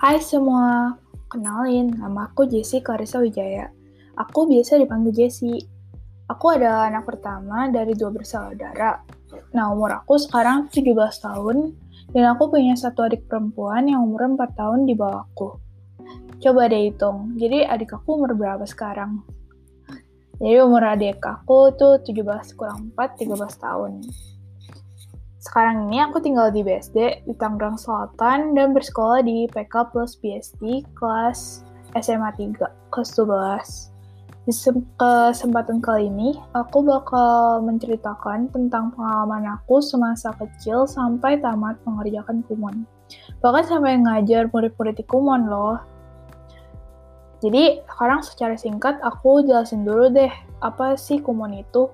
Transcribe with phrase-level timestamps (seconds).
[0.00, 0.96] Hai semua,
[1.28, 3.68] kenalin nama aku Jessie Clarissa Wijaya.
[4.16, 5.60] Aku biasa dipanggil Jessie.
[6.24, 8.96] Aku adalah anak pertama dari dua bersaudara.
[9.52, 11.76] Nah, umur aku sekarang 17 tahun,
[12.16, 15.60] dan aku punya satu adik perempuan yang umur 4 tahun di bawahku.
[16.40, 19.20] Coba deh hitung, jadi adik aku umur berapa sekarang?
[20.40, 24.00] Jadi umur adik aku tuh 17 kurang 4, 13 tahun.
[25.40, 30.84] Sekarang ini aku tinggal di BSD di Tangerang Selatan dan bersekolah di PK plus BSD
[30.92, 31.64] kelas
[31.96, 32.60] SMA 3,
[32.92, 33.88] kelas 12.
[34.44, 34.52] Di
[35.00, 42.84] kesempatan kali ini, aku bakal menceritakan tentang pengalaman aku semasa kecil sampai tamat mengerjakan kumon.
[43.40, 45.80] Bahkan sampai ngajar murid-murid di kumon loh.
[47.40, 51.88] Jadi, sekarang secara singkat aku jelasin dulu deh, apa sih kumon itu?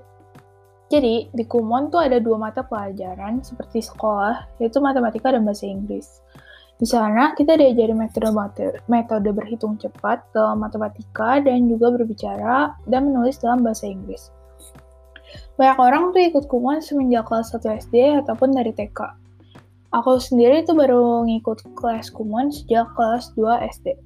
[0.87, 6.23] Jadi, di Kumon tuh ada dua mata pelajaran seperti sekolah, yaitu matematika dan bahasa Inggris.
[6.77, 13.41] Di sana, kita diajari metode, metode berhitung cepat dalam matematika dan juga berbicara dan menulis
[13.43, 14.31] dalam bahasa Inggris.
[15.57, 19.01] Banyak orang tuh ikut Kumon semenjak kelas 1 SD ataupun dari TK.
[19.97, 23.97] Aku sendiri tuh baru ngikut kelas Kumon sejak kelas 2 SD.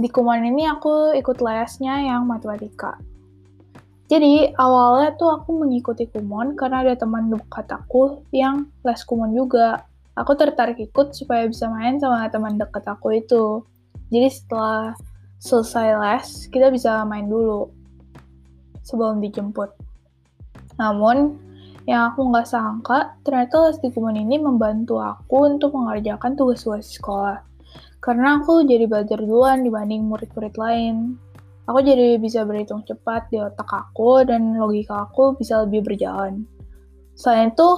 [0.00, 2.96] Di Kumon ini aku ikut lesnya yang matematika.
[4.06, 9.82] Jadi awalnya tuh aku mengikuti kumon karena ada teman dekat aku yang les kumon juga.
[10.14, 13.66] Aku tertarik ikut supaya bisa main sama teman dekat aku itu.
[14.14, 14.94] Jadi setelah
[15.42, 17.66] selesai les, kita bisa main dulu
[18.86, 19.74] sebelum dijemput.
[20.78, 21.42] Namun,
[21.90, 27.42] yang aku nggak sangka, ternyata les di kumon ini membantu aku untuk mengerjakan tugas-tugas sekolah.
[27.98, 31.18] Karena aku jadi belajar duluan dibanding murid-murid lain
[31.66, 36.46] aku jadi bisa berhitung cepat di otak aku dan logika aku bisa lebih berjalan.
[37.16, 37.68] Selain itu,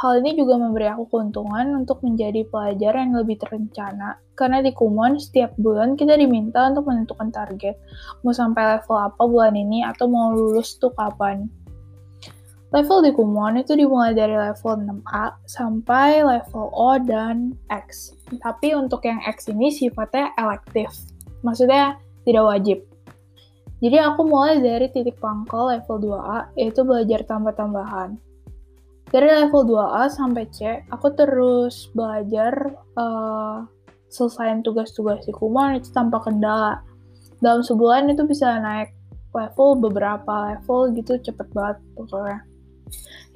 [0.00, 4.16] hal ini juga memberi aku keuntungan untuk menjadi pelajar yang lebih terencana.
[4.32, 7.76] Karena di Kumon, setiap bulan kita diminta untuk menentukan target.
[8.24, 11.52] Mau sampai level apa bulan ini atau mau lulus tuh kapan.
[12.72, 18.16] Level di Kumon itu dimulai dari level 6A sampai level O dan X.
[18.40, 20.88] Tapi untuk yang X ini sifatnya elektif.
[21.44, 22.78] Maksudnya tidak wajib.
[23.78, 28.18] Jadi aku mulai dari titik pangkal level 2A, yaitu belajar tambah-tambahan.
[29.08, 33.64] Dari level 2A sampai C, aku terus belajar uh,
[34.10, 36.82] selesaiin tugas-tugas di Kumon itu tanpa kendala.
[37.38, 38.90] Dalam sebulan itu bisa naik
[39.30, 42.42] level beberapa level gitu cepet banget pokoknya.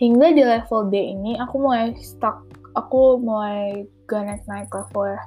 [0.03, 2.43] Hingga di level D ini aku mulai stuck,
[2.75, 5.23] aku mulai gak naik-naik level ya.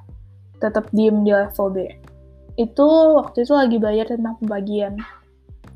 [0.60, 1.80] Tetap diem di level D
[2.56, 2.88] itu
[3.20, 4.96] waktu itu lagi belajar tentang pembagian.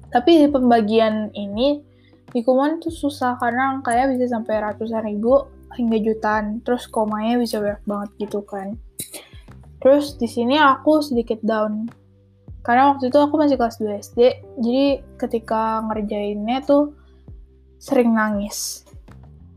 [0.10, 1.84] Tapi di pembagian ini
[2.30, 5.46] di Kumon tuh susah karena angkanya bisa sampai ratusan ribu
[5.76, 6.64] hingga jutaan.
[6.64, 8.80] Terus komanya bisa banyak banget gitu kan.
[9.80, 11.88] Terus di sini aku sedikit down.
[12.60, 14.20] Karena waktu itu aku masih kelas 2 SD,
[14.60, 14.86] jadi
[15.16, 16.92] ketika ngerjainnya tuh
[17.80, 18.84] sering nangis.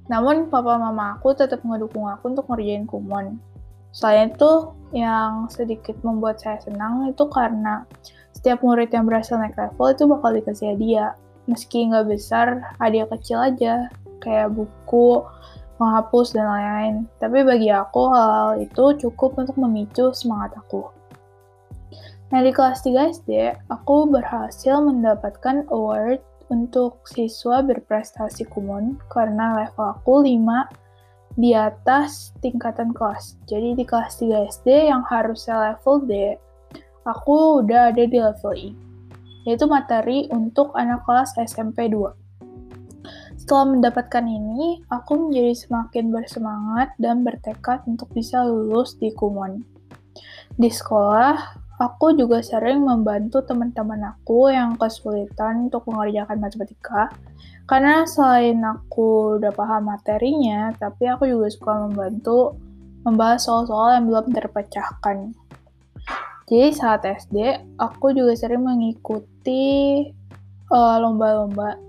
[0.07, 3.43] Namun papa mama aku tetap ngedukung aku untuk ngerjain kumon.
[3.93, 7.85] Selain itu, yang sedikit membuat saya senang itu karena
[8.33, 11.13] setiap murid yang berhasil naik level itu bakal dikasih hadiah.
[11.45, 13.93] Meski nggak besar, hadiah kecil aja,
[14.25, 15.21] kayak buku,
[15.77, 16.95] menghapus, dan lain-lain.
[17.19, 20.89] Tapi bagi aku, hal, hal itu cukup untuk memicu semangat aku.
[22.33, 23.31] Nah, di kelas 3 SD,
[23.69, 30.41] aku berhasil mendapatkan award untuk siswa berprestasi kumon karena level aku 5
[31.37, 33.41] di atas tingkatan kelas.
[33.49, 36.37] Jadi di kelas 3 SD yang harusnya level D,
[37.09, 38.71] aku udah ada di level I,
[39.49, 42.23] yaitu materi untuk anak kelas SMP 2.
[43.43, 49.67] Setelah mendapatkan ini, aku menjadi semakin bersemangat dan bertekad untuk bisa lulus di Kumon.
[50.55, 57.13] Di sekolah, aku juga sering membantu teman-teman aku yang kesulitan untuk mengerjakan matematika,
[57.65, 62.59] karena selain aku udah paham materinya, tapi aku juga suka membantu
[63.07, 65.33] membahas soal-soal yang belum terpecahkan.
[66.53, 70.05] Jadi saat SD, aku juga sering mengikuti
[70.69, 71.81] uh, lomba-lomba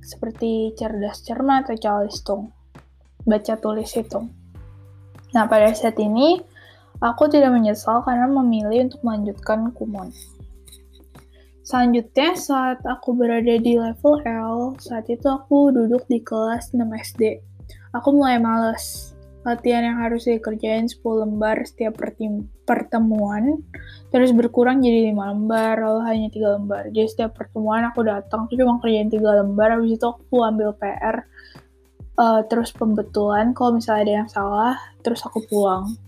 [0.00, 2.42] seperti cerdas cermat atau calistung,
[3.26, 4.30] baca tulis hitung.
[5.34, 6.38] Nah pada saat ini,
[7.00, 10.12] aku tidak menyesal karena memilih untuk melanjutkan kumon.
[11.66, 17.42] Selanjutnya, saat aku berada di level L, saat itu aku duduk di kelas 6 SD.
[17.90, 19.10] Aku mulai males.
[19.42, 21.98] Latihan yang harus dikerjain 10 lembar setiap
[22.66, 23.62] pertemuan,
[24.14, 26.82] terus berkurang jadi 5 lembar, lalu hanya 3 lembar.
[26.94, 31.26] Jadi setiap pertemuan aku datang tuh cuma kerjain 3 lembar, habis itu aku ambil PR,
[32.14, 35.98] uh, eh, terus pembetulan kalau misalnya ada yang salah, terus aku pulang.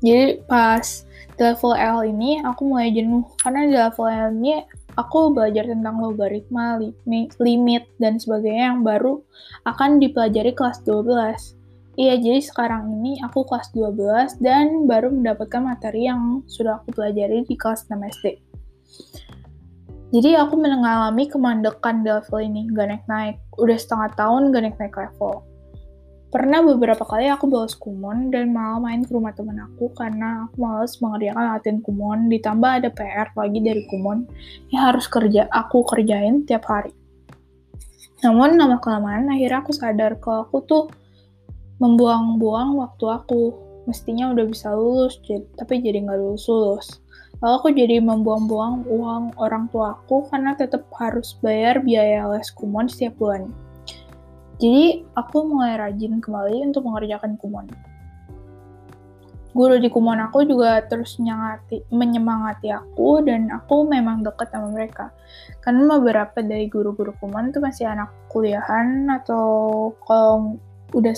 [0.00, 1.04] Jadi pas
[1.36, 4.60] di level L ini aku mulai jenuh karena di level L ini
[4.96, 6.80] aku belajar tentang logaritma,
[7.40, 9.22] limit, dan sebagainya yang baru
[9.64, 11.56] akan dipelajari kelas 12.
[12.00, 17.44] Iya, jadi sekarang ini aku kelas 12 dan baru mendapatkan materi yang sudah aku pelajari
[17.44, 18.26] di kelas 6 SD.
[20.10, 23.36] Jadi aku mengalami kemandekan di level ini, gak naik-naik.
[23.62, 25.49] Udah setengah tahun gak naik-naik level.
[26.30, 30.62] Pernah beberapa kali aku bolos kumon dan malah main ke rumah temen aku karena aku
[30.62, 34.30] males mengerjakan latihan kumon, ditambah ada PR lagi dari kumon
[34.70, 36.94] yang harus kerja aku kerjain tiap hari.
[38.22, 40.84] Namun lama kelamaan akhirnya aku sadar kalau aku tuh
[41.82, 43.42] membuang-buang waktu aku.
[43.90, 45.18] Mestinya udah bisa lulus,
[45.58, 47.02] tapi jadi nggak lulus-lulus.
[47.42, 52.86] Lalu aku jadi membuang-buang uang orang tua aku karena tetap harus bayar biaya les kumon
[52.86, 53.50] setiap bulan.
[54.60, 57.64] Jadi, aku mulai rajin kembali untuk mengerjakan kumon.
[59.50, 65.10] Guru di kumon aku juga terus menyemangati, menyemangati aku dan aku memang dekat sama mereka.
[65.58, 70.54] Karena beberapa dari guru-guru kumon itu masih anak kuliahan atau kalau
[70.94, 71.14] udah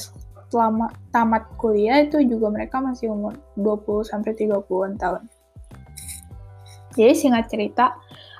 [0.49, 5.23] selama tamat kuliah itu juga mereka masih umur 20 sampai 30-an tahun.
[6.97, 7.97] Jadi singkat cerita,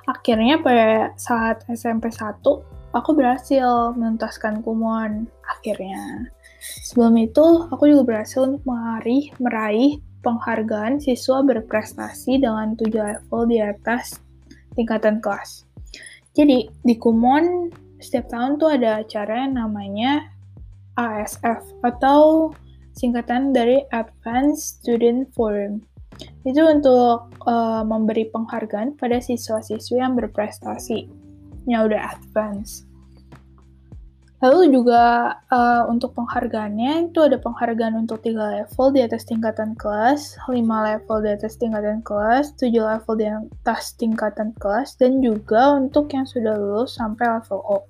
[0.09, 2.41] akhirnya pada saat SMP 1
[2.93, 6.29] aku berhasil menuntaskan kumon akhirnya.
[6.63, 13.59] Sebelum itu, aku juga berhasil untuk meraih, meraih penghargaan siswa berprestasi dengan 7 level di
[13.59, 14.23] atas
[14.77, 15.67] tingkatan kelas.
[16.31, 17.67] Jadi, di Kumon,
[17.99, 20.31] setiap tahun tuh ada acara yang namanya
[20.95, 22.53] ASF, atau
[22.95, 25.83] singkatan dari Advanced Student Forum.
[26.47, 31.22] Itu untuk uh, memberi penghargaan pada siswa-siswi yang berprestasi
[31.67, 32.87] yang udah advance.
[34.43, 40.35] Lalu juga uh, untuk penghargaannya itu ada penghargaan untuk tiga level di atas tingkatan kelas,
[40.51, 46.11] 5 level di atas tingkatan kelas, 7 level di atas tingkatan kelas, dan juga untuk
[46.11, 47.87] yang sudah lulus sampai level O.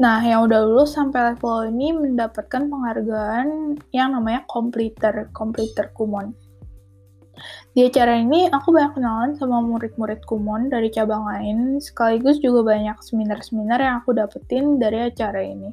[0.00, 6.32] Nah, yang udah lulus sampai level O ini mendapatkan penghargaan yang namanya completer, completer Kumon.
[7.76, 12.96] Di acara ini, aku banyak kenalan sama murid-murid Kumon dari cabang lain, sekaligus juga banyak
[13.04, 15.70] seminar-seminar yang aku dapetin dari acara ini.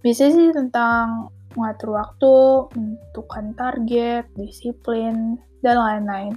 [0.00, 1.28] Biasanya sih tentang
[1.58, 2.34] mengatur waktu,
[2.78, 6.34] menentukan target, disiplin, dan lain-lain.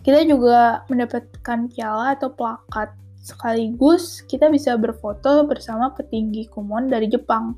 [0.00, 2.90] Kita juga mendapatkan piala atau plakat,
[3.20, 7.54] sekaligus kita bisa berfoto bersama petinggi Kumon dari Jepang.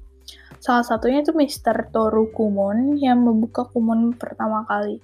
[0.58, 1.90] Salah satunya itu Mr.
[1.94, 5.00] Toru Kumon yang membuka Kumon pertama kali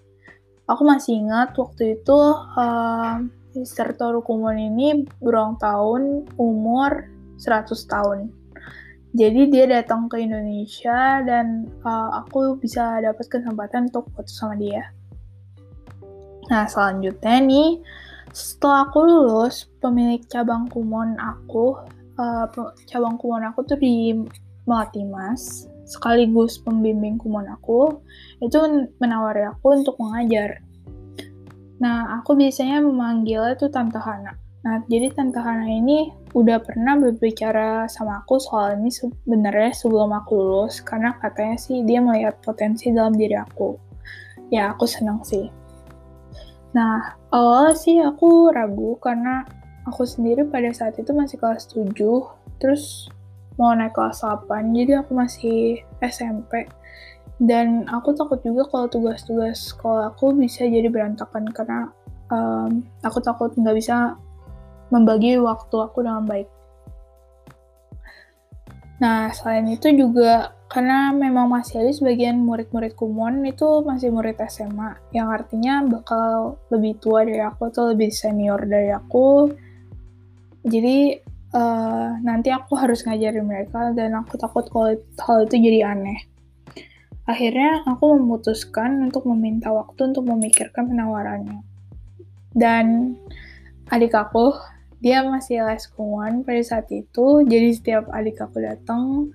[0.69, 2.19] aku masih ingat waktu itu
[2.55, 3.25] uh,
[3.57, 3.97] Mr.
[3.97, 7.09] Toru Kumon ini berulang tahun umur
[7.41, 8.29] 100 tahun.
[9.17, 14.93] Jadi dia datang ke Indonesia dan uh, aku bisa dapat kesempatan untuk foto sama dia.
[16.53, 17.81] Nah selanjutnya nih,
[18.31, 21.81] setelah aku lulus, pemilik cabang kumon aku,
[22.21, 22.47] uh,
[22.85, 24.13] cabang kumon aku tuh di
[24.69, 28.05] Melati Mas, sekaligus pembimbing kumon aku,
[28.45, 28.61] itu
[29.01, 30.61] menawari aku untuk mengajar.
[31.81, 34.37] Nah, aku biasanya memanggilnya tuh Tante Hana.
[34.69, 40.37] Nah, jadi Tante Hana ini udah pernah berbicara sama aku soal ini sebenarnya sebelum aku
[40.37, 43.79] lulus, karena katanya sih dia melihat potensi dalam diri aku.
[44.53, 45.49] Ya, aku senang sih.
[46.77, 49.47] Nah, awal sih aku ragu karena
[49.89, 51.97] aku sendiri pada saat itu masih kelas 7,
[52.61, 53.09] terus
[53.59, 56.71] mau naik kelas 8, jadi aku masih SMP.
[57.39, 61.91] Dan aku takut juga kalau tugas-tugas sekolah aku bisa jadi berantakan karena
[62.35, 64.19] um, aku takut nggak bisa
[64.91, 66.49] membagi waktu aku dengan baik.
[68.99, 74.99] Nah, selain itu juga karena memang masih ada sebagian murid-murid kumon itu masih murid SMA,
[75.15, 79.55] yang artinya bakal lebih tua dari aku atau lebih senior dari aku.
[80.67, 81.15] Jadi
[81.53, 86.21] uh, nanti aku harus ngajarin mereka dan aku takut kalau hal itu jadi aneh.
[87.29, 91.61] Akhirnya aku memutuskan untuk meminta waktu untuk memikirkan penawarannya.
[92.57, 93.17] Dan
[93.93, 94.57] adik aku,
[95.05, 99.29] dia masih les kuman pada saat itu, jadi setiap adik aku datang,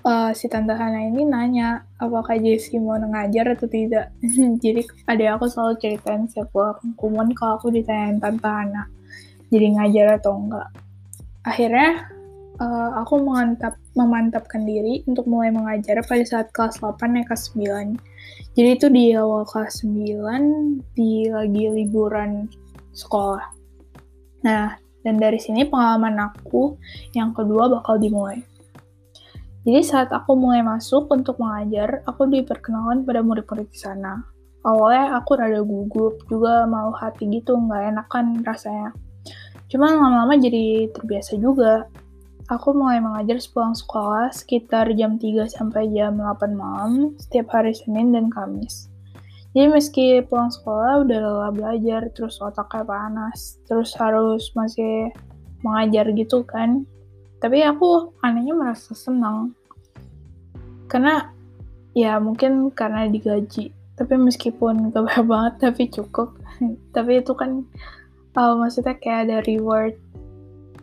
[0.00, 4.16] uh, si Tante Hana ini nanya apakah Jessie mau ngajar atau tidak.
[4.64, 6.48] jadi adik aku selalu ceritain setiap
[6.96, 8.88] pulang kalau aku ditanyain Tante Hana,
[9.52, 10.85] jadi ngajar atau enggak
[11.46, 12.10] akhirnya
[12.58, 17.96] uh, aku mengantap, memantapkan diri untuk mulai mengajar pada saat kelas 8 ya kelas 9.
[18.56, 22.50] Jadi itu di awal kelas 9 di lagi liburan
[22.92, 23.44] sekolah.
[24.44, 24.74] Nah,
[25.06, 26.74] dan dari sini pengalaman aku
[27.14, 28.42] yang kedua bakal dimulai.
[29.66, 34.22] Jadi saat aku mulai masuk untuk mengajar, aku diperkenalkan pada murid-murid di sana.
[34.62, 38.94] Awalnya aku rada gugup, juga mau hati gitu, nggak enakan rasanya.
[39.66, 41.90] Cuman lama-lama jadi terbiasa juga.
[42.46, 48.14] Aku mulai mengajar sepulang sekolah sekitar jam 3 sampai jam 8 malam setiap hari Senin
[48.14, 48.86] dan Kamis.
[49.50, 55.10] Jadi meski pulang sekolah udah lelah belajar, terus otaknya panas, terus harus masih
[55.64, 56.84] mengajar gitu kan.
[57.42, 59.56] Tapi aku anehnya merasa senang.
[60.86, 61.32] Karena
[61.96, 63.72] ya mungkin karena digaji.
[63.96, 66.36] Tapi meskipun gak banget tapi cukup.
[66.92, 67.64] tapi itu kan
[68.36, 69.96] uh, maksudnya kayak ada reward.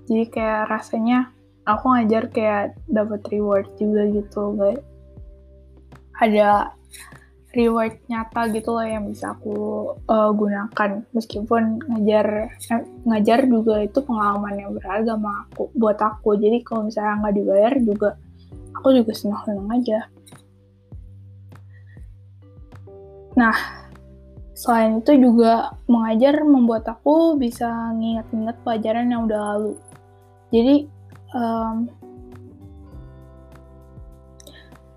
[0.09, 1.31] Jadi kayak rasanya
[1.63, 4.83] aku ngajar kayak dapat reward juga gitu gak
[6.19, 6.75] ada
[7.53, 9.55] reward nyata gitu loh yang bisa aku
[10.09, 11.05] uh, gunakan.
[11.13, 16.35] Meskipun ngajar eh, ngajar juga itu pengalaman yang berharga sama aku buat aku.
[16.35, 18.09] Jadi kalau misalnya nggak dibayar juga
[18.73, 19.99] aku juga senang senang aja.
[23.37, 23.82] Nah
[24.63, 27.67] selain itu juga mengajar membuat aku bisa
[27.99, 29.73] nginget-nginget pelajaran yang udah lalu
[30.55, 30.87] jadi
[31.35, 31.91] um,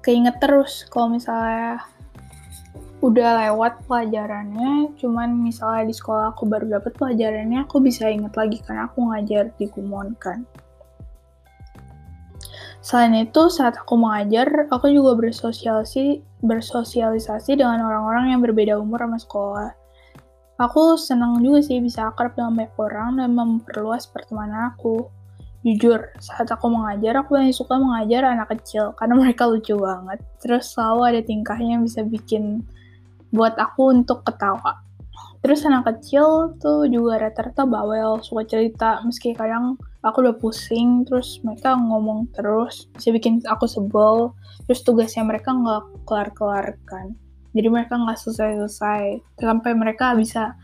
[0.06, 1.82] keinget terus kalau misalnya
[3.04, 8.56] udah lewat pelajarannya, cuman misalnya di sekolah aku baru dapet pelajarannya, aku bisa inget lagi
[8.64, 10.48] karena aku ngajar di Kumon kan.
[12.86, 19.18] Selain itu, saat aku mengajar, aku juga bersosialisasi, bersosialisasi dengan orang-orang yang berbeda umur sama
[19.18, 19.70] sekolah.
[20.62, 25.02] Aku senang juga sih bisa akrab dengan banyak orang dan memperluas pertemanan aku.
[25.66, 30.22] Jujur, saat aku mengajar, aku paling suka mengajar anak kecil karena mereka lucu banget.
[30.38, 32.62] Terus selalu ada tingkahnya yang bisa bikin
[33.34, 34.85] buat aku untuk ketawa.
[35.44, 41.38] Terus anak kecil tuh juga rata-rata bawel, suka cerita, meski kadang aku udah pusing, terus
[41.42, 44.32] mereka ngomong terus, bisa bikin aku sebel,
[44.66, 47.14] terus tugasnya mereka nggak kelar-kelar kan.
[47.56, 50.54] Jadi mereka nggak selesai-selesai, sampai mereka bisa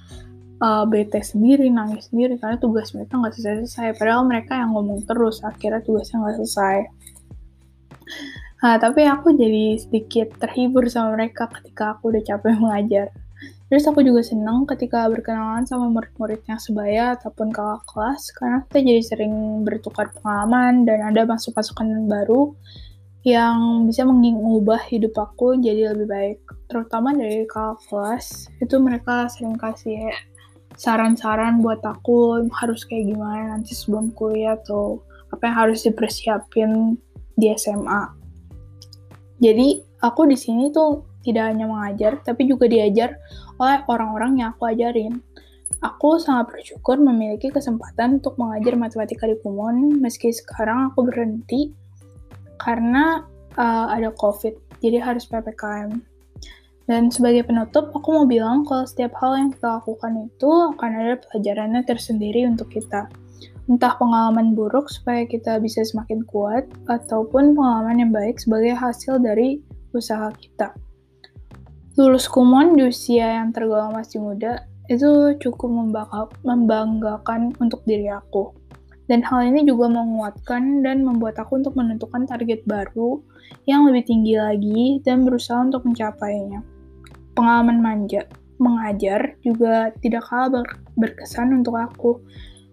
[0.62, 3.98] uh, bete sendiri, nangis sendiri karena tugas mereka nggak selesai-selesai.
[3.98, 6.76] Padahal mereka yang ngomong terus, akhirnya tugasnya nggak selesai.
[8.62, 13.10] Nah, tapi aku jadi sedikit terhibur sama mereka ketika aku udah capek mengajar.
[13.72, 18.78] Terus aku juga senang ketika berkenalan sama murid-murid yang sebaya ataupun kakak kelas, karena kita
[18.84, 22.52] jadi sering bertukar pengalaman dan ada masuk-masukan baru
[23.24, 26.38] yang bisa mengubah hidup aku jadi lebih baik.
[26.68, 30.12] Terutama dari kakak kelas, itu mereka sering kasih
[30.76, 35.00] saran-saran buat aku harus kayak gimana nanti sebelum kuliah atau
[35.32, 37.00] apa yang harus dipersiapin
[37.40, 38.04] di SMA.
[39.40, 43.14] Jadi aku di sini tuh tidak hanya mengajar, tapi juga diajar
[43.62, 45.22] oleh orang-orang yang aku ajarin.
[45.82, 51.74] Aku sangat bersyukur memiliki kesempatan untuk mengajar matematika di Kumon, meski sekarang aku berhenti
[52.58, 53.26] karena
[53.58, 55.98] uh, ada COVID, jadi harus PPKM.
[56.86, 61.14] Dan sebagai penutup, aku mau bilang kalau setiap hal yang kita lakukan itu akan ada
[61.30, 63.06] pelajarannya tersendiri untuk kita.
[63.70, 69.62] Entah pengalaman buruk supaya kita bisa semakin kuat, ataupun pengalaman yang baik sebagai hasil dari
[69.94, 70.74] usaha kita.
[71.98, 75.68] Lulus kumon di usia yang tergolong masih muda, itu cukup
[76.40, 78.52] membanggakan untuk diri aku.
[79.10, 83.20] Dan hal ini juga menguatkan dan membuat aku untuk menentukan target baru
[83.68, 86.64] yang lebih tinggi lagi dan berusaha untuk mencapainya
[87.32, 88.28] pengalaman manja
[88.62, 92.22] mengajar juga tidak kalah ber berkesan untuk aku.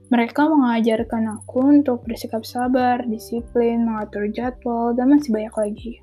[0.10, 5.94] Mereka mengajarkan aku untuk bersikap sabar, disiplin, mengatur jadwal, dan masih banyak lagi.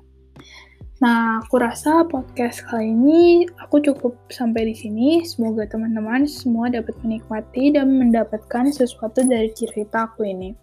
[0.97, 5.21] Nah, aku rasa podcast kali ini aku cukup sampai di sini.
[5.21, 10.57] Semoga teman-teman semua dapat menikmati dan mendapatkan sesuatu dari cerita aku ini.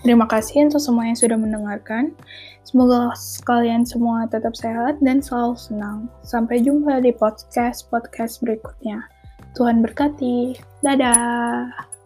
[0.00, 2.16] Terima kasih untuk semua yang sudah mendengarkan.
[2.64, 3.12] Semoga
[3.44, 6.08] kalian semua tetap sehat dan selalu senang.
[6.24, 9.04] Sampai jumpa di podcast-podcast berikutnya.
[9.52, 10.56] Tuhan berkati.
[10.80, 11.99] Dadah.